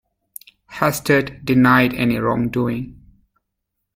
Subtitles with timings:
[0.65, 2.99] Hastert denied any wrongdoing.